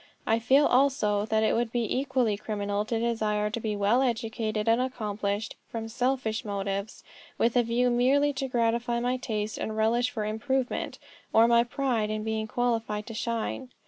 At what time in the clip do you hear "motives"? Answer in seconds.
6.43-7.03